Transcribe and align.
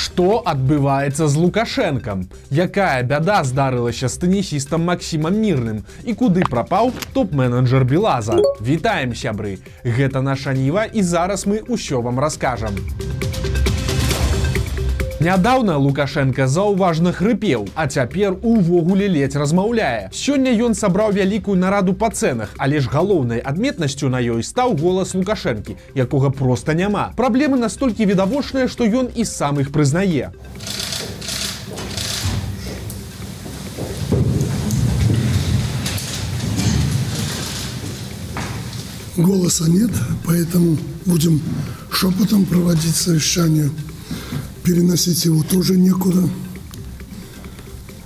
Што 0.00 0.40
адбываецца 0.48 1.26
з 1.28 1.36
лукашэнкам 1.36 2.22
якая 2.64 3.02
бяда 3.10 3.40
здарылася 3.44 4.08
з 4.08 4.22
тэнісістам 4.22 4.88
Масімам 4.88 5.36
мірным 5.36 5.82
і 6.08 6.16
куды 6.22 6.46
прапаў 6.48 6.92
топ-менеджер 7.12 7.84
белаза? 7.84 8.40
Вітаем 8.64 9.12
сябры. 9.12 9.58
Гэта 9.84 10.24
наша 10.24 10.56
ніва 10.56 10.88
і 10.88 11.04
зараз 11.04 11.44
мы 11.44 11.60
ўсё 11.68 12.00
вам 12.00 12.16
раскажам 12.16 12.80
Нядаўна 15.20 15.76
Лукашенко 15.76 16.46
заўважна 16.48 17.10
хрыпеў, 17.12 17.66
а 17.74 17.84
цяпер 17.86 18.38
увогуле 18.40 19.04
ледзь 19.04 19.36
размаўляе. 19.36 20.08
Сёння 20.16 20.48
ён 20.48 20.72
сабраў 20.72 21.12
вялікую 21.12 21.58
нараду 21.60 21.92
па 21.92 22.08
цэнах, 22.08 22.54
але 22.56 22.80
ж 22.80 22.88
галоўнай 22.88 23.44
адметнасцю 23.44 24.08
на 24.08 24.16
ёй 24.16 24.40
стаў 24.40 24.80
голас 24.80 25.12
Лукашэнкі, 25.12 25.76
якога 25.92 26.30
проста 26.32 26.72
няма. 26.72 27.12
Праблемы 27.20 27.60
настолькі 27.60 28.08
відавочныя, 28.08 28.64
што 28.64 28.88
ён 28.88 29.12
і 29.12 29.28
сам 29.28 29.60
іх 29.60 29.68
прызнае. 29.76 30.32
Голоса 39.20 39.68
нет, 39.68 39.92
поэтому 40.24 40.78
будем 41.04 41.42
шепотом 41.92 42.46
проводить 42.46 42.96
совещание 42.96 43.68
переносить 44.70 45.24
его 45.24 45.42
тоже 45.42 45.76
некуда. 45.76 46.28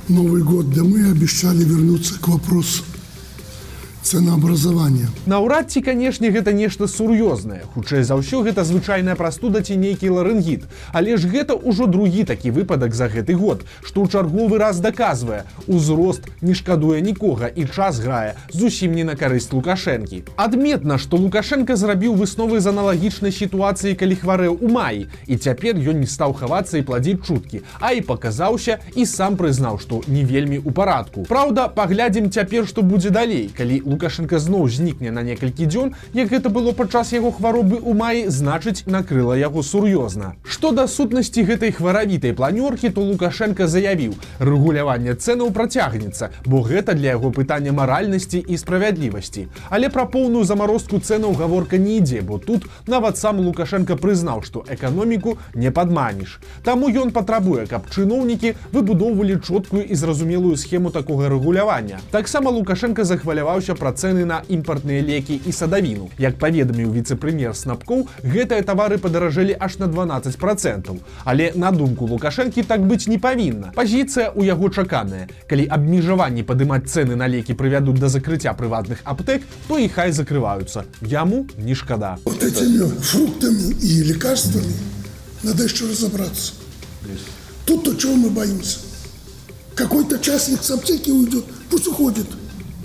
Новый 0.09 0.43
год, 0.43 0.71
да 0.71 0.83
мы 0.83 1.11
обещали 1.11 1.63
вернуться 1.63 2.15
к 2.19 2.27
вопросу 2.29 2.85
ценообразования. 4.05 5.09
Наўрад 5.27 5.73
ці, 5.73 5.81
канешне, 5.81 6.29
гэта 6.29 6.53
нешта 6.53 6.87
сур'ёзнае. 6.87 7.65
Хутчэй 7.75 8.05
за 8.05 8.21
ўсё 8.21 8.45
гэта 8.45 8.63
звычайная 8.63 9.17
прастуда 9.17 9.65
ці 9.65 9.81
нейкі 9.81 10.13
ларынгіт. 10.13 10.69
Але 10.93 11.17
ж 11.17 11.27
гэта 11.27 11.57
ўжо 11.57 11.89
другі 11.89 12.29
такі 12.29 12.53
выпадак 12.53 12.95
за 12.95 13.09
гэты 13.09 13.33
год, 13.35 13.65
што 13.81 14.05
ў 14.05 14.13
чарговы 14.13 14.61
раз 14.61 14.85
даказвае. 14.85 15.49
Узрост 15.67 16.29
не 16.45 16.53
шкадуе 16.53 17.01
нікога 17.01 17.49
і 17.49 17.65
час 17.65 17.99
грае 18.05 18.37
зусім 18.53 18.93
не 18.93 19.05
на 19.05 19.17
карысць 19.17 19.53
лукашэнкі. 19.53 20.25
Адметна, 20.37 20.99
што 20.99 21.17
Лукашенко 21.17 21.77
зрабіў 21.77 22.15
высновы 22.15 22.61
з 22.61 22.69
аналагічнай 22.69 23.33
сітуацыі, 23.33 23.97
калі 23.97 24.15
хварэў 24.21 24.61
у 24.61 24.69
маі. 24.69 25.09
І 25.27 25.37
цяпер 25.41 25.81
ён 25.81 26.05
не 26.05 26.09
стаў 26.11 26.37
хавацца 26.37 26.79
і 26.79 26.85
пладзіць 26.85 27.25
чуткі, 27.25 27.65
а 27.81 27.97
і 27.97 28.05
паказаўся 28.05 28.79
і 28.95 29.07
сам 29.09 29.41
прызнаў, 29.41 29.81
што 29.81 30.03
не 30.07 30.25
вельмі 30.29 30.61
ў 30.61 30.71
парадку. 30.77 31.25
Праўда, 31.25 31.69
паглядзім 31.73 32.29
цяпер, 32.29 32.69
што 32.69 32.83
будзе 32.83 33.11
далей, 33.11 33.49
калі 33.49 33.81
лукашенко 33.95 34.43
зноў 34.43 34.67
знікне 34.69 35.15
на 35.15 35.23
некалькі 35.23 35.71
дзён. 35.71 35.95
Як 36.13 36.35
гэта 36.35 36.51
было 36.51 36.75
падчас 36.75 37.15
яго 37.15 37.31
хваробы 37.31 37.79
ў 37.79 37.95
маі 37.95 38.21
значыць 38.27 38.83
накрыла 38.91 39.39
яго 39.39 39.63
сур'ёзна. 39.63 40.35
Што 40.43 40.75
да 40.75 40.91
сутнасці 40.91 41.47
гэтай 41.47 41.71
хваравітай 41.71 42.35
планёркі 42.35 42.91
то 42.91 43.07
лукашенко 43.07 43.71
заявіў 43.71 44.19
рэгуляванне 44.43 45.15
цэнаў 45.15 45.55
працягнецца 45.55 46.31
бо 46.45 46.63
гэта 46.67 46.99
для 46.99 47.15
яго 47.15 47.31
пытання 47.31 47.71
маральнасці 47.71 48.43
і 48.43 48.59
справядлівасці. 48.59 49.47
Але 49.71 49.89
пра 49.95 50.07
поўную 50.11 50.43
замарозку 50.45 50.99
цэнаў 50.99 51.39
гаворка 51.39 51.79
не 51.79 52.03
ідзе 52.03 52.27
бо 52.27 52.39
тут 52.39 52.67
нават 52.91 53.19
сам 53.19 53.39
лукашенко 53.47 53.95
прызнаў 53.95 54.43
што 54.43 54.65
эканоміку 54.67 55.39
не 55.55 55.71
падманіш. 55.71 56.41
Таму 56.67 56.91
ён 56.91 57.15
патрабуе 57.15 57.67
каб 57.71 57.87
чыноўнікі 57.95 58.55
выбудоўвалі 58.75 59.39
чоткую 59.39 59.85
і 59.87 59.95
зразумелую 59.95 60.57
схему 60.57 60.91
такога 60.91 61.29
рэгулявання. 61.29 62.03
Таксама 62.11 62.51
лукашенко 62.51 63.05
захваляваўся 63.05 63.75
пра 63.85 63.93
цэны 63.93 64.25
на 64.25 64.41
імпартныя 64.49 65.05
лекі 65.05 65.37
і 65.45 65.53
садавіну. 65.53 66.09
Як 66.17 66.39
паведаміў 66.41 66.89
віцэ-прэм'ер 66.89 67.53
снапкоў, 67.53 68.07
гэтыя 68.25 68.65
тавары 68.65 68.97
падаражэлі 68.97 69.53
аж 69.61 69.77
на 69.77 69.91
12 69.93 70.39
процентаў. 70.41 71.03
Але 71.29 71.53
на 71.53 71.69
думку 71.69 72.09
Лукашэнкі 72.09 72.65
так 72.65 72.81
быць 72.81 73.05
не 73.13 73.19
павінна. 73.21 73.77
Пазіцыя 73.77 74.33
ў 74.33 74.49
яго 74.49 74.73
чаканая. 74.73 75.29
Калі 75.51 75.69
абмежаванні 75.69 76.47
падымаць 76.49 76.89
цэны 76.89 77.13
на 77.21 77.29
лекі 77.29 77.53
прывядуць 77.53 78.01
да 78.01 78.09
закрыцця 78.09 78.57
прыватных 78.57 79.05
аптэк, 79.05 79.45
то 79.69 79.77
і 79.77 79.93
хай 79.93 80.17
закрываюцца. 80.17 80.89
Яму 81.05 81.45
не 81.59 81.77
шкада. 81.77 82.17
Вот 82.25 82.41
этими 82.41 82.89
фруктами 82.89 83.77
и 83.85 84.01
лекарствами 84.01 84.73
надо 85.43 85.65
еще 85.65 85.85
разобраться. 85.85 86.55
Тут 87.67 87.85
то 87.85 87.95
чего 87.95 88.17
мы 88.17 88.31
боимся? 88.31 88.79
Какой-то 89.75 90.19
частник 90.19 90.63
с 90.63 90.71
аптеки 90.71 91.11
уйдет, 91.11 91.45
пусть 91.69 91.87
уходит 91.87 92.27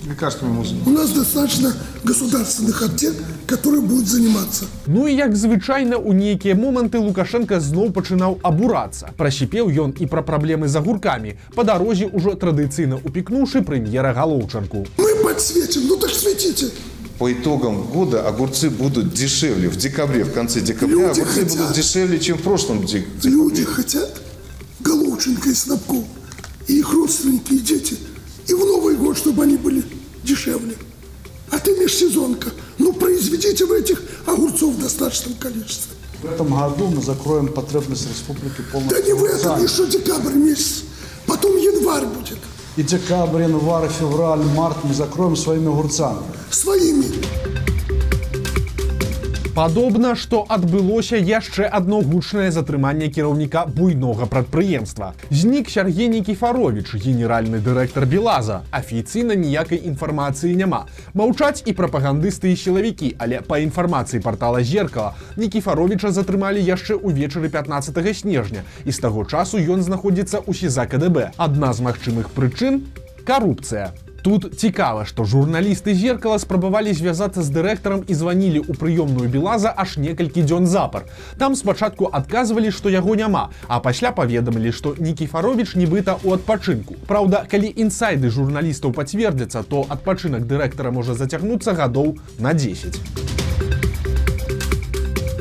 лекарствами 0.08 0.52
можно. 0.52 0.78
У 0.86 0.90
нас 0.90 1.10
достаточно 1.10 1.72
государственных 2.04 2.82
аптек, 2.82 3.14
которые 3.46 3.80
будут 3.80 4.06
заниматься. 4.06 4.64
Ну 4.86 5.08
і 5.08 5.14
як 5.14 5.36
звычайна 5.36 5.96
у 5.96 6.12
нейкія 6.12 6.54
моманты 6.54 6.98
Лукашенко 6.98 7.60
зноў 7.60 7.90
пачынаў 7.92 8.38
абурацца. 8.42 9.10
Прасіпеў 9.16 9.68
ён 9.70 9.94
і 10.00 10.06
пра 10.06 10.22
праблемы 10.22 10.68
з 10.68 10.76
агуркамі. 10.76 11.34
Па 11.54 11.64
дарозе 11.64 12.06
ўжо 12.12 12.34
традыцыйна 12.34 12.96
упікнуўшы 13.04 13.62
прэм'ера 13.62 14.12
галоўчанку. 14.14 14.86
Мы 14.98 15.14
подсветим, 15.22 15.82
ну 15.88 15.96
так 15.96 16.10
светите. 16.10 16.66
По 17.18 17.30
итогам 17.30 17.82
года 17.82 18.26
огурцы 18.26 18.70
будут 18.70 19.12
дешевле. 19.12 19.68
В 19.68 19.76
декабре, 19.76 20.24
в 20.24 20.32
конце 20.32 20.60
декабря 20.60 21.08
Люди 21.08 21.20
огурцы 21.20 21.40
хотят. 21.40 21.58
будут 21.58 21.72
дешевле, 21.76 22.18
чем 22.18 22.38
в 22.38 22.42
прошлом 22.42 22.84
дек- 22.86 23.04
декабре. 23.20 23.30
Люди 23.30 23.64
хотят 23.64 24.20
Головченко 24.80 25.50
и 25.50 25.54
Снабков, 25.54 26.04
и 26.66 26.78
их 26.78 26.92
родственники, 26.94 27.52
и 27.52 27.58
дети, 27.58 27.96
и 28.50 28.54
в 28.54 28.58
Новый 28.66 28.96
год, 28.96 29.16
чтобы 29.16 29.44
они 29.44 29.56
были 29.56 29.84
дешевле. 30.24 30.74
А 31.50 31.58
ты 31.58 31.76
межсезонка. 31.76 32.50
Ну, 32.78 32.92
произведите 32.92 33.64
в 33.64 33.72
этих 33.72 34.02
огурцов 34.26 34.74
в 34.74 34.80
достаточном 34.82 35.34
количестве. 35.34 35.92
В 36.22 36.26
этом 36.26 36.48
году 36.54 36.88
мы 36.88 37.02
закроем 37.02 37.48
потребность 37.48 38.08
республики 38.08 38.58
Да 38.58 38.72
полностью. 38.72 39.04
не 39.06 39.12
в 39.12 39.24
этом, 39.24 39.52
огурцах. 39.52 39.70
еще 39.70 39.86
декабрь 39.98 40.34
месяц. 40.34 40.82
Потом 41.26 41.56
январь 41.56 42.06
будет. 42.06 42.38
И 42.76 42.82
декабрь, 42.82 43.42
январь, 43.42 43.88
февраль, 43.88 44.42
март 44.44 44.76
мы 44.84 44.94
закроем 44.94 45.36
своими 45.36 45.68
огурцами. 45.68 46.18
Своими. 46.50 47.06
Падобна, 49.60 50.14
што 50.16 50.38
адбылося 50.48 51.18
яшчэ 51.20 51.66
адно 51.78 51.98
гучнае 52.00 52.46
затрыманне 52.48 53.10
кіраўніка 53.12 53.66
буйнога 53.68 54.24
прадпрыемства. 54.24 55.10
Знік 55.28 55.68
Сергей 55.68 56.08
Нікіфарович, 56.08 56.94
генеральны 56.94 57.60
дырэктар 57.60 58.06
Белаза. 58.08 58.62
Афіцыйна 58.72 59.36
ніякай 59.36 59.84
інфармацыі 59.84 60.56
няма. 60.56 60.86
Маўчаць 61.12 61.60
і 61.68 61.76
прапагандысты 61.76 62.54
і 62.54 62.56
сілавікі, 62.56 63.12
але 63.20 63.44
па 63.44 63.60
інфармацыі 63.60 64.24
портала 64.24 64.64
зеркала 64.64 65.12
Нікіфаровича 65.36 66.08
затрымалі 66.08 66.64
яшчэ 66.64 66.96
ўвечары 66.96 67.52
15 67.52 68.00
снежня 68.16 68.64
і 68.88 68.96
з 68.96 68.98
таго 68.98 69.28
часу 69.28 69.60
ён 69.60 69.84
знаходзіцца 69.84 70.40
ў 70.40 70.56
СІЗа 70.56 70.88
КДБ. 70.88 71.36
Адна 71.36 71.76
з 71.76 71.84
магчымых 71.84 72.32
прычын 72.32 72.80
карупцыя. 73.28 73.92
Тут 74.22 74.52
цікава, 74.60 75.04
што 75.08 75.24
журналісты 75.24 75.94
зеркала 75.94 76.38
спрабавалі 76.38 76.92
звязацца 76.92 77.42
з 77.42 77.48
дырэктарам 77.48 78.04
і 78.04 78.12
званілі 78.14 78.60
ў 78.68 78.76
прыёмную 78.76 79.32
белаза 79.32 79.72
аж 79.72 79.96
некалькі 79.96 80.44
дзён 80.44 80.68
запар. 80.68 81.08
Там 81.40 81.56
спачатку 81.56 82.10
адказвалі, 82.12 82.70
што 82.70 82.92
яго 82.92 83.16
няма, 83.16 83.48
а 83.68 83.80
пасля 83.80 84.12
паведамілі, 84.12 84.72
што 84.76 84.94
Нікіфарович 84.98 85.72
нібыта 85.74 86.20
ў 86.20 86.36
адпачынку. 86.36 87.00
Праўда, 87.08 87.48
калі 87.48 87.72
інсайды 87.72 88.28
журналістаў 88.28 88.92
пацвердзяцца, 88.92 89.64
то 89.64 89.86
адпачынак 89.88 90.44
дырэктара 90.44 90.92
можа 90.92 91.16
зацягнуцца 91.16 91.72
гадоў 91.72 92.18
на 92.38 92.52
10. 92.52 93.39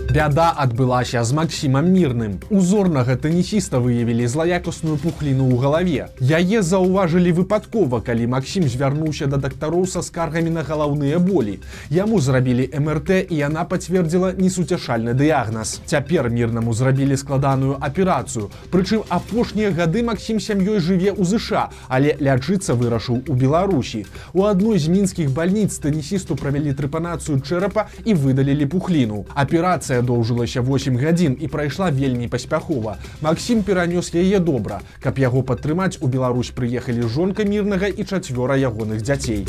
Бяда 0.09 0.50
адбылася 0.58 1.22
з 1.24 1.34
Максімам 1.38 1.86
мірным. 1.94 2.40
Узорнага 2.50 3.14
тэнісіста 3.14 3.78
выявілі 3.78 4.25
злаякасную 4.25 4.97
пухліну 4.97 5.46
ў 5.53 5.62
галаве. 5.62 6.09
Яе 6.18 6.66
заўважылі 6.66 7.30
выпадкова, 7.38 8.02
калі 8.02 8.25
Максім 8.34 8.66
звярнуўся 8.66 9.30
да 9.30 9.38
дактароў 9.38 9.86
са 9.86 10.02
скаргамі 10.02 10.50
на 10.50 10.64
галаўныя 10.66 11.20
болі. 11.22 11.59
Яму 11.94 12.18
зрабілі 12.18 12.66
МРТ 12.74 13.30
і 13.30 13.38
яна 13.38 13.68
пацвердзіла 13.70 14.34
несуцяшальны 14.34 15.14
дыягназ. 15.14 15.78
Цяпер 15.86 16.34
мірнаму 16.34 16.74
зрабілі 16.74 17.14
складаную 17.14 17.78
аперацыю. 17.78 18.50
Прычым 18.74 19.06
апошнія 19.14 19.70
гады 19.70 20.02
Максім 20.02 20.41
сям'ёй 20.41 20.82
жыве 20.82 21.14
ў 21.14 21.22
ЗША, 21.22 21.70
але 21.85 22.17
лячыцца 22.17 22.73
вырашыў 22.73 23.29
у 23.29 23.38
Беларусі. 23.38 24.09
У 24.34 24.50
адной 24.50 24.82
з 24.82 24.90
мінскіх 24.90 25.29
бальніц 25.29 25.78
тэнісісту 25.78 26.34
правялі 26.34 26.73
трэпанацыю 26.73 27.46
чэрапа 27.46 27.85
і 28.09 28.17
выдалілі 28.17 28.66
пухліну. 28.66 29.29
Аперацыя 29.38 29.98
доўжылася 30.01 30.61
8 30.61 30.97
гадзін 30.97 31.37
і 31.40 31.47
прайшла 31.47 31.91
вельмі 31.91 32.28
паспяхова. 32.28 32.97
Максім 33.22 33.63
перанёс 33.63 34.13
яе 34.16 34.40
добра. 34.40 34.81
Каб 35.03 35.19
яго 35.19 35.43
падтрымаць, 35.43 35.97
у 36.01 36.07
Беларусь 36.07 36.51
прыехалі 36.51 37.07
жонка 37.07 37.43
мірнага 37.43 37.87
і 37.87 38.03
чацвёра 38.03 38.57
ягоных 38.57 39.01
дзяцей. 39.01 39.46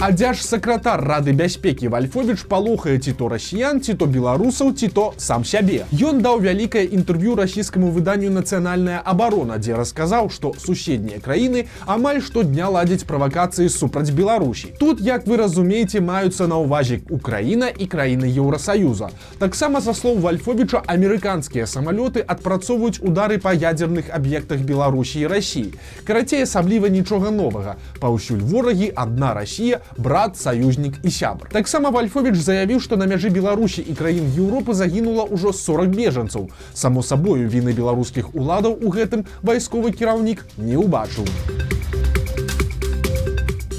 А 0.00 0.12
дзяж 0.14 0.38
сакратар 0.46 1.00
рады 1.02 1.32
бяспекі? 1.34 1.88
Вальфович 1.90 2.44
палохае 2.46 3.00
ці 3.02 3.12
то 3.18 3.26
расіян 3.28 3.80
ці 3.82 3.98
то 3.98 4.06
беларусаў 4.06 4.70
ці 4.78 4.88
то 4.94 5.06
сам 5.18 5.42
сябе. 5.42 5.90
Ён 5.90 6.22
даў 6.22 6.38
вялікае 6.38 6.84
інтэрв'ю 6.94 7.34
расійскаму 7.34 7.90
выданню 7.90 8.30
нацыянальная 8.30 9.02
абарона 9.02 9.58
дзе 9.58 9.74
расказаў 9.74 10.30
што 10.30 10.52
суседнія 10.54 11.18
краіны 11.18 11.66
амаль 11.82 12.22
штодня 12.22 12.68
ладзяць 12.70 13.02
правакацыі 13.10 13.66
супраць 13.66 14.14
беларусі. 14.14 14.70
Тут 14.78 15.02
як 15.02 15.26
вы 15.26 15.34
разумееце 15.42 15.98
маюцца 15.98 16.46
на 16.46 16.62
ўвазе 16.62 17.02
украіна 17.10 17.66
і 17.66 17.90
краіны 17.90 18.30
еўросаюза 18.30 19.10
таксама 19.42 19.82
за 19.82 19.98
слоў 19.98 20.22
вальфовича 20.22 20.78
амерыканскія 20.86 21.66
самалёты 21.66 22.22
адпрацоўваюць 22.22 23.02
удары 23.02 23.42
па 23.42 23.50
ядзерных 23.50 24.14
аб'ектах 24.14 24.62
беларусі 24.62 25.26
і 25.26 25.34
рассіі 25.34 25.74
карацей 26.06 26.46
асабліва 26.46 26.86
нічога 26.86 27.34
новага. 27.34 27.74
Паўсюль 27.98 28.46
ворагі 28.46 28.94
адна 28.94 29.34
Росія 29.34 29.82
брат 29.96 30.36
саюзнік 30.36 31.00
і 31.02 31.10
сябр. 31.10 31.48
Таксама 31.52 31.90
вальфович 31.90 32.36
заявіў 32.36 32.80
што 32.80 32.96
на 32.96 33.06
мяжы 33.06 33.30
беларусі 33.30 33.82
і 33.82 33.94
краін 33.94 34.28
еўропы 34.36 34.74
загінула 34.74 35.24
ўжо 35.30 35.52
40 35.52 35.94
бежанцаў. 35.94 36.50
Само 36.74 37.02
сабою 37.02 37.48
віны 37.48 37.72
беларускіх 37.72 38.34
уладаў 38.34 38.78
у 38.82 38.90
гэтым 38.90 39.24
вайсковы 39.42 39.92
кіраўнік 39.92 40.44
не 40.58 40.76
ўбачыў 40.76 41.26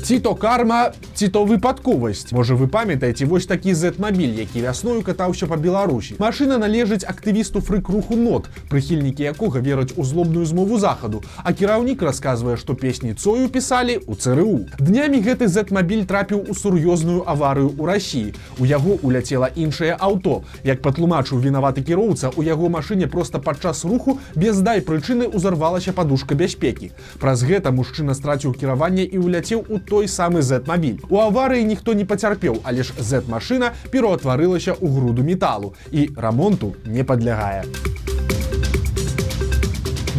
ці 0.09 0.19
то 0.19 0.33
карма 0.35 0.89
ці 1.13 1.27
то 1.29 1.43
выпадковасць 1.45 2.33
можа 2.33 2.55
вы 2.57 2.65
памятаеце 2.65 3.25
вось 3.29 3.45
такі 3.45 3.73
зетмабіль 3.77 4.39
які 4.41 4.61
вясною 4.61 5.03
катаўся 5.05 5.45
по 5.45 5.53
беларусі. 5.53 6.15
Машина 6.17 6.57
належыць 6.57 7.05
актывісту 7.05 7.61
фрыкруху 7.61 8.17
нот 8.17 8.49
прыхільнікі 8.73 9.21
якога 9.29 9.61
вераць 9.61 9.93
у 9.97 10.03
злобную 10.03 10.45
змову 10.49 10.79
захаду. 10.79 11.21
А 11.43 11.53
кіраўнік 11.53 12.01
расказвае 12.01 12.57
што 12.57 12.73
песні 12.73 13.13
цою 13.13 13.49
пісалі 13.49 13.99
у 14.07 14.15
цру 14.15 14.65
днямі 14.79 15.21
гэты 15.21 15.45
зетмабіль 15.45 16.09
трапіў 16.09 16.41
у 16.49 16.57
сур'ёзную 16.57 17.21
аварыю 17.29 17.69
ў 17.77 17.85
рассіі 17.85 18.33
у 18.57 18.65
яго 18.65 18.97
уляцела 19.05 19.51
іншае 19.53 19.93
аўто. 19.93 20.41
Як 20.63 20.81
патлумачыў 20.81 21.37
вінаваты 21.37 21.85
кіроўца 21.85 22.33
у 22.33 22.41
яго 22.41 22.65
машыне 22.65 23.05
просто 23.05 23.37
падчас 23.37 23.85
руху 23.85 24.17
без 24.33 24.57
дай 24.65 24.81
прычыны 24.81 25.29
ўзарвалася 25.29 25.93
падушка 25.93 26.33
бяспекі. 26.33 26.89
Праз 27.21 27.45
гэта 27.45 27.69
мужчына 27.69 28.17
страціў 28.17 28.57
кіраванне 28.57 29.05
і 29.05 29.21
уляцеў 29.21 29.65
у 29.69 29.77
той 29.77 29.98
той 29.99 30.07
самы 30.07 30.39
Z-мабіль. 30.41 31.03
У 31.11 31.19
аварыі 31.19 31.67
ніхто 31.67 31.91
не 31.91 32.05
пацярпеў, 32.07 32.63
але 32.63 32.87
ж 32.87 32.95
Z-машына 32.95 33.75
пераўтварылася 33.91 34.79
ў 34.79 34.87
груду 34.95 35.27
металу 35.27 35.75
і 35.91 36.07
рамонту 36.15 36.71
не 36.87 37.03
падлягае 37.03 37.67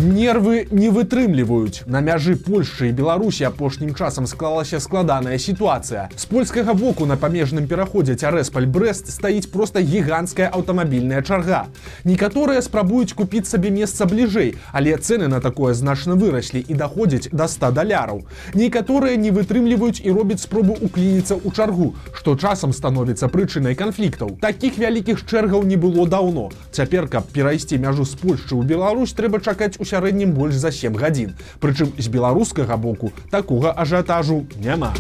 нервы 0.01 0.67
не 0.71 0.89
вытрымліваюць. 0.89 1.85
На 1.87 2.01
мяжы 2.01 2.37
польшчы 2.37 2.89
і 2.89 2.97
беларусі 2.97 3.45
апошнім 3.45 3.95
часам 3.95 4.27
склалася 4.27 4.81
складаная 4.81 5.39
сітуацыя. 5.39 6.09
З 6.17 6.25
польскага 6.27 6.75
боку 6.75 7.07
на 7.07 7.17
памежным 7.17 7.67
пераходзе 7.67 8.17
цярэспаль 8.17 8.67
брест 8.67 9.13
стаіць 9.13 9.51
просто 9.53 9.81
гіганцкая 9.81 10.49
аўтамабільная 10.49 11.23
чарга. 11.23 11.67
Некаторыя 12.05 12.63
спрабуюць 12.63 13.13
купіць 13.13 13.47
сабе 13.47 13.71
месца 13.71 14.07
бліжэй 14.07 14.57
але 14.73 14.97
цены 14.97 15.29
на 15.29 15.41
такое 15.41 15.75
значна 15.75 16.15
выраслі 16.15 16.65
і 16.67 16.75
даходзяць 16.75 17.29
до 17.33 17.49
100 17.49 17.73
даляраў. 17.73 18.25
Некаторыя 18.55 19.17
не 19.17 19.31
вытрымліваюць 19.31 20.01
і 20.01 20.11
робяць 20.11 20.41
спробу 20.41 20.77
уклініцца 20.81 21.37
ў 21.37 21.53
чаргу 21.53 21.95
што 22.13 22.37
часам 22.37 22.73
становіцца 22.73 23.29
прычынай 23.29 23.75
канфліктаў. 23.75 24.39
Таких 24.41 24.79
вялікіх 24.79 25.27
чэргаў 25.27 25.65
не 25.65 25.77
было 25.77 26.07
даўно 26.07 26.51
цяпер 26.81 27.09
каб 27.13 27.29
перайсці 27.29 27.77
мяжу 27.77 28.09
з 28.09 28.17
польшчы 28.17 28.57
ў 28.57 28.65
Беларусь 28.65 29.13
трэба 29.13 29.45
чакаць 29.45 29.77
у 29.77 29.85
сярэднім 29.85 30.33
больш 30.33 30.57
за 30.57 30.73
7 30.73 30.97
гадзін. 30.97 31.37
Прычым 31.61 31.93
з 32.01 32.09
беларускага 32.09 32.81
боку 32.81 33.13
такога 33.29 33.77
ажыятажу 33.77 34.47
няма 34.57 34.97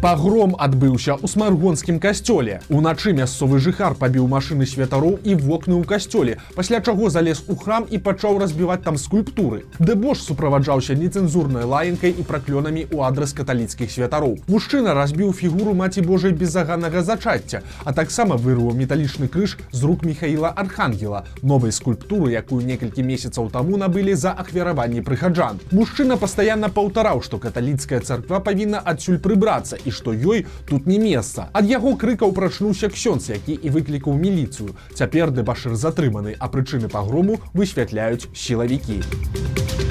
пагром 0.00 0.54
адбыўся 0.58 1.16
ў 1.16 1.26
смаргонскім 1.26 1.98
касцёле. 1.98 2.60
Уначы 2.68 3.12
мясцовы 3.16 3.58
жыхар 3.58 3.96
пабіў 3.96 4.28
машыны 4.28 4.66
святароў 4.66 5.18
і 5.24 5.34
вокны 5.40 5.74
ў 5.80 5.84
касцёле 5.88 6.36
пасля 6.54 6.80
чаго 6.80 7.10
залез 7.10 7.42
у 7.48 7.56
храм 7.56 7.86
і 7.90 7.98
пачаў 7.98 8.38
разбіваць 8.38 8.82
там 8.84 8.96
скульптуры. 8.96 9.64
Дэбош 9.78 10.20
суправаджаўся 10.22 10.94
нецэнзурнай 10.94 11.64
лаянкай 11.64 12.12
і 12.12 12.22
праклёнамі 12.22 12.86
ў 12.92 12.98
адрас 13.08 13.32
каталіцкіх 13.32 13.90
святароў. 13.90 14.36
Мужчына 14.48 14.94
разбіў 14.94 15.32
фігуру 15.32 15.74
маці 15.74 16.04
Божай 16.04 16.32
безаганнага 16.32 17.02
зачацця 17.02 17.62
а 17.84 17.92
таксама 17.92 18.36
вырваў 18.36 18.76
металічны 18.76 19.28
крыж 19.28 19.56
з 19.72 19.82
рук 19.82 20.04
михаила 20.04 20.50
архангела 20.50 21.24
новай 21.42 21.72
скульптуры 21.72 22.32
якую 22.32 22.60
некалькі 22.66 23.02
месяцаў 23.02 23.50
таму 23.50 23.76
набылі 23.80 24.14
за 24.14 24.32
ахвяраванні 24.32 25.00
прыхаджан 25.06 25.60
мужчына 25.72 26.16
пастаянна 26.20 26.68
паўтараў 26.68 27.22
што 27.22 27.38
каталіцкая 27.38 28.00
царква 28.00 28.40
павінна 28.40 28.82
адсюль 28.92 29.20
прыбрацца 29.22 29.78
і 29.86 29.94
што 29.94 30.12
ёй 30.12 30.44
тут 30.66 30.90
не 30.90 30.98
месца 30.98 31.48
ад 31.54 31.70
яго 31.70 31.94
крыкаў 31.94 32.34
прачнуўся 32.34 32.90
ксёнц 32.90 33.30
які 33.30 33.54
і 33.54 33.70
выклікаў 33.70 34.18
міліцыю. 34.18 34.74
Цяпер 34.92 35.30
дэбашыр 35.30 35.78
затрыманы 35.78 36.36
а 36.38 36.50
прычыны 36.50 36.90
пагрому 36.90 37.40
высвятляюць 37.54 38.26
сілавікі. 38.34 39.00
у 39.02 39.85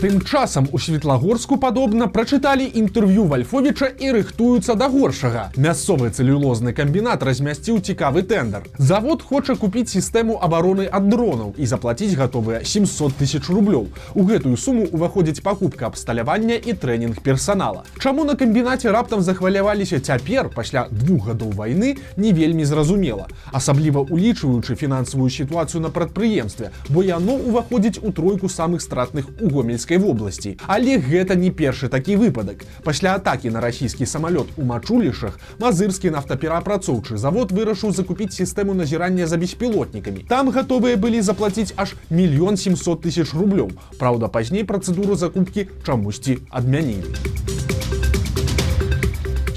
Тым 0.00 0.22
часам 0.22 0.66
у 0.72 0.78
светлагорску 0.78 1.58
падобна 1.60 2.06
прачыталі 2.08 2.64
інтэрв'ю 2.64 3.26
вальфовіча 3.28 3.84
і 4.00 4.12
рыхтуюцца 4.16 4.72
да 4.72 4.86
горшага. 4.88 5.42
Мясцовы 5.60 6.08
цэлюлозны 6.08 6.72
камбінат 6.72 7.20
размясціў 7.20 7.82
цікавы 7.84 8.22
тендер. 8.22 8.64
Завод 8.78 9.20
хоча 9.20 9.56
купіць 9.60 9.92
сістэму 9.92 10.38
абароны 10.40 10.88
ад 10.88 11.10
дронаў 11.12 11.52
і 11.60 11.68
заплаціць 11.68 12.16
гатовыя 12.16 12.64
700 12.64 13.12
тысяч 13.20 13.44
рублёў. 13.52 13.92
У 14.16 14.24
гэтую 14.24 14.56
суму 14.56 14.88
ўваходзіць 14.88 15.44
пакупка 15.44 15.92
абсталявання 15.92 16.56
і 16.56 16.72
трэнінг 16.72 17.20
персанала. 17.20 17.84
Чаму 18.00 18.24
на 18.24 18.40
камбінаце 18.40 18.88
раптам 18.88 19.20
захваляваліся 19.20 20.00
цяпер 20.00 20.48
пасля 20.48 20.86
двух 20.88 21.28
гадоў 21.28 21.52
вайны 21.52 21.98
не 22.16 22.32
вельмі 22.32 22.64
зразумела. 22.64 23.28
Асабліва 23.52 24.08
улічваючы 24.08 24.80
фінансавую 24.80 25.28
сітуацыю 25.28 25.84
на 25.84 25.92
прадпрыемстве, 25.92 26.72
бо 26.88 27.04
яно 27.04 27.36
ўваходзіць 27.36 28.00
у 28.00 28.16
тройку 28.16 28.48
самых 28.48 28.80
стратных 28.80 29.28
у 29.44 29.52
гомельскай 29.52 29.89
Луганскай 29.90 29.98
вобласці. 29.98 30.56
Але 30.66 30.98
гэта 30.98 31.34
не 31.34 31.50
першы 31.50 31.88
такі 31.88 32.16
выпадак. 32.16 32.64
Пасля 32.84 33.14
атакі 33.14 33.50
на 33.50 33.60
расійскі 33.60 34.06
самалёт 34.06 34.46
у 34.56 34.62
мачулішах 34.64 35.38
мазырскі 35.58 36.10
нафтаперапрацоўчы 36.10 37.16
завод 37.16 37.52
вырашыў 37.52 37.92
закупіць 37.92 38.34
сістэму 38.34 38.74
назірання 38.74 39.26
за 39.26 39.36
беспілотнікамі. 39.36 40.26
Там 40.28 40.50
гатовыя 40.50 40.96
былі 40.96 41.20
заплаціць 41.22 41.74
аж 41.76 41.94
мільён 42.10 42.56
700 42.56 43.02
тысяч 43.02 43.34
рублёў. 43.34 43.72
Праўда, 43.98 44.28
пазней 44.28 44.64
працэдуру 44.64 45.16
закупкі 45.16 45.66
чамусьці 45.86 46.38
адмянілі 46.50 47.69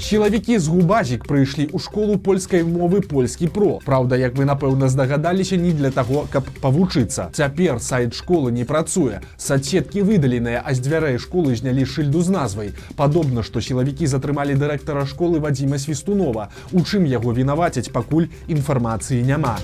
сілавікі 0.04 0.58
з 0.60 0.68
губазік 0.68 1.24
прыйшлі 1.24 1.64
ў 1.72 1.80
школу 1.80 2.18
польскай 2.20 2.60
мовы 2.60 3.00
польскі 3.00 3.48
про. 3.48 3.80
Праўда 3.88 4.20
як 4.20 4.36
вы 4.36 4.44
напэўна 4.44 4.92
здагадаліся 4.92 5.56
не 5.56 5.72
для 5.72 5.88
таго 5.88 6.28
каб 6.28 6.44
павучыцца. 6.60 7.32
Цяпер 7.32 7.80
сайт 7.80 8.12
школы 8.12 8.52
не 8.52 8.68
працуе. 8.68 9.24
Садсеткі 9.40 10.04
выдаленыя 10.04 10.60
а 10.60 10.76
з 10.76 10.84
дзвярэй 10.84 11.16
школы 11.16 11.56
знялі 11.56 11.88
шыльду 11.88 12.20
з 12.20 12.36
назвай. 12.36 12.76
Падобна 13.00 13.40
што 13.40 13.64
сілавікі 13.64 14.04
затрымалі 14.04 14.60
дырэктара 14.60 15.08
школы 15.08 15.40
вадзіма 15.40 15.80
свістунова. 15.80 16.52
У 16.76 16.84
чым 16.84 17.08
яго 17.08 17.32
вінавацяць 17.32 17.88
пакуль 17.88 18.28
інфармацыі 18.44 19.24
няма 19.24 19.56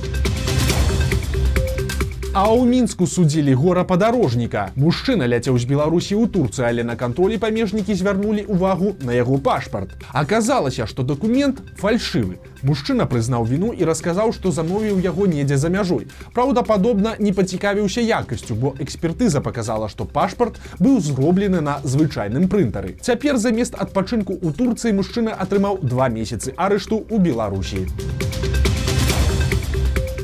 А 2.32 2.46
ў 2.46 2.62
мінску 2.62 3.10
судзілі 3.10 3.58
гора-падарожніка. 3.58 4.70
Мужчына 4.78 5.26
ляцеў 5.26 5.58
з 5.58 5.66
Беларусі 5.66 6.14
ў 6.14 6.30
Турцыі, 6.30 6.62
але 6.62 6.82
на 6.86 6.94
кантролі 6.94 7.42
памежнікі 7.42 7.90
звярнулі 7.90 8.46
ўвагу 8.46 8.94
на 9.02 9.18
яго 9.18 9.42
пашпарт. 9.42 9.98
Аказалася, 10.14 10.86
што 10.86 11.02
дакумент 11.02 11.58
фальшывы. 11.74 12.38
Мужчына 12.62 13.10
прызнаў 13.10 13.50
віну 13.50 13.74
і 13.74 13.82
расказаў, 13.82 14.30
што 14.30 14.54
замовіў 14.54 15.02
яго 15.02 15.26
недзе 15.26 15.58
за 15.58 15.74
мяжой. 15.74 16.06
Праўдападобна 16.30 17.18
не 17.18 17.34
пацікавіўся 17.34 17.98
якасцю, 17.98 18.54
бо 18.54 18.78
экспертыза 18.78 19.42
показала, 19.42 19.90
што 19.90 20.06
пашпарт 20.06 20.62
быў 20.78 21.02
зроблены 21.02 21.58
на 21.58 21.82
звычайным 21.82 22.46
прынтары. 22.46 22.94
Цяпер 23.02 23.42
замест 23.42 23.74
адпачынку 23.74 24.38
ў 24.38 24.54
Турцыі 24.54 24.94
мужчына 24.94 25.34
атрымаў 25.34 25.82
два 25.82 26.06
месяцы 26.06 26.54
арышту 26.54 27.02
ў 27.10 27.18
Беларусі 27.18 27.90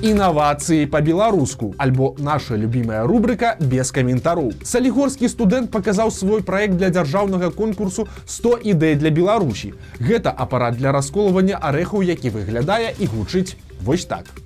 інавацыі 0.07 0.87
по-беларуску 0.87 1.75
альбо 1.79 2.15
наша 2.19 2.57
любимая 2.57 3.03
рубрика 3.11 3.57
без 3.59 3.91
каментароў 3.91 4.53
салігорскі 4.63 5.29
студэнт 5.35 5.71
показаў 5.75 6.15
свой 6.15 6.47
проект 6.47 6.79
для 6.79 6.91
дзяржаўнага 6.95 7.51
конкурсу 7.51 8.07
100 8.27 8.57
ідэй 8.73 8.95
для 9.03 9.11
беларусі 9.11 9.75
гэта 9.99 10.31
апарат 10.31 10.79
для 10.79 10.95
расколывання 10.95 11.59
арэхаў 11.59 12.07
які 12.07 12.31
выглядае 12.31 12.95
і 12.99 13.11
гучыць 13.11 13.59
вось 13.83 14.07
так 14.07 14.46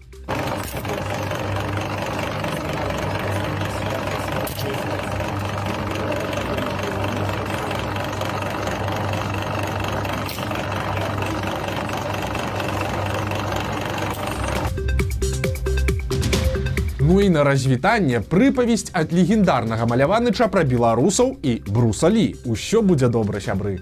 і 17.23 17.31
на 17.31 17.45
развітанне 17.45 18.21
прыпавесць 18.21 18.91
ад 18.93 19.13
легендарнага 19.13 19.87
маляваныча 19.87 20.49
пра 20.53 20.65
беларусаў 20.65 21.37
і 21.43 21.57
брусалі 21.67 22.27
усё 22.45 22.83
будзе 22.83 23.09
добра 23.09 23.41
сябры 23.41 23.81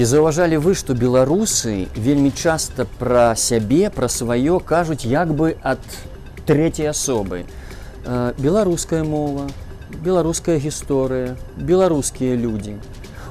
Ці 0.00 0.04
заўважалі 0.06 0.56
вы, 0.64 0.72
што 0.78 0.94
беларусы 0.94 1.88
вельмі 1.92 2.30
часта 2.30 2.86
пра 3.00 3.34
сябе, 3.36 3.90
пра 3.90 4.08
сваё 4.08 4.60
кажуць 4.60 5.04
як 5.04 5.34
бы 5.34 5.56
ад 5.62 5.82
трэцяй 6.46 6.88
асобы. 6.88 7.44
Э, 8.06 8.32
Беларуская 8.38 9.02
мова, 9.04 9.50
беларуская 10.00 10.56
гісторыя, 10.56 11.36
беларускія 11.56 12.36
людзі. 12.36 12.78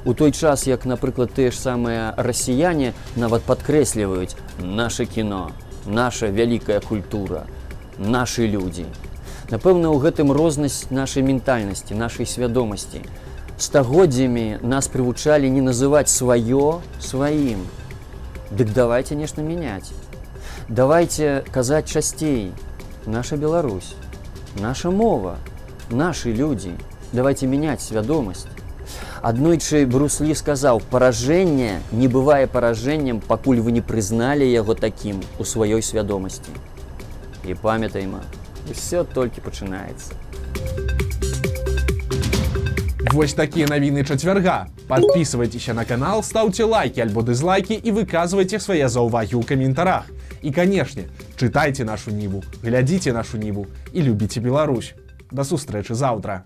У 0.05 0.13
той 0.13 0.31
час, 0.31 0.67
як, 0.67 0.86
напрыклад, 0.86 1.33
тыя 1.33 1.51
ж 1.51 1.57
самыя 1.57 2.13
расіяне 2.17 2.93
нават 3.15 3.43
падкрэсліваюць 3.50 4.36
наше 4.59 5.05
кіно, 5.05 5.51
наша 5.88 6.27
вялікая 6.27 6.79
культура, 6.79 7.48
нашы 7.98 8.48
людзі. 8.48 8.86
Напэўна, 9.50 9.89
у 9.89 9.98
гэтым 9.98 10.32
рознасць 10.32 10.91
нашай 10.94 11.24
ментальнасці, 11.24 11.98
нашай 11.98 12.25
свядомасці 12.25 13.01
стагоддзямі 13.60 14.62
нас 14.63 14.88
прывучалі 14.88 15.50
не 15.50 15.62
называць 15.62 16.08
сваё 16.08 16.79
сваім. 17.01 17.65
Дык 18.51 18.72
давайте 18.74 19.15
нешта 19.15 19.41
мяняць. 19.41 19.91
Давайте 20.70 21.44
казаць 21.51 21.89
часцей 21.89 22.53
наша 23.06 23.38
Беларусь, 23.38 23.96
наша 24.62 24.91
мова, 24.91 25.36
нашы 25.89 26.32
людзі, 26.32 26.72
давайте 27.12 27.48
мяняць 27.48 27.82
свядомасць. 27.82 28.48
Аднойчы 29.22 29.86
Бруслі 29.86 30.34
сказаў: 30.34 30.79
паражэнне 30.89 31.82
не 31.91 32.08
бывае 32.08 32.48
паражэннем, 32.48 33.20
пакуль 33.20 33.60
вы 33.60 33.72
не 33.75 33.82
прызналі 33.82 34.48
яго 34.48 34.74
такім 34.74 35.20
у 35.39 35.44
сваёй 35.44 35.82
свядомасці. 35.82 36.53
І 37.44 37.53
памятайма, 37.53 38.24
усё 38.69 39.03
толькі 39.03 39.41
пачынаецца. 39.41 40.13
Вось 43.13 43.33
такія 43.33 43.65
навіны 43.67 44.03
чацвярга. 44.05 44.67
Подписывайтеся 44.88 45.73
на 45.73 45.85
канал, 45.85 46.23
ставьте 46.23 46.63
лайки 46.63 46.99
альбо 46.99 47.21
дызлайки 47.21 47.73
і 47.73 47.91
выказвайце 47.91 48.59
свае 48.59 48.89
заўвагі 48.89 49.35
ў 49.38 49.43
каментарах. 49.45 50.05
І 50.41 50.51
канешне, 50.51 51.09
чытайце 51.35 51.83
нашу 51.83 52.11
ніву, 52.11 52.43
глядзіце 52.63 53.13
нашу 53.13 53.38
ніву 53.38 53.67
і 53.93 54.01
любіце 54.01 54.39
Беларусь. 54.39 54.93
Да 55.31 55.43
сустрэчы 55.43 55.93
заўтра. 55.93 56.45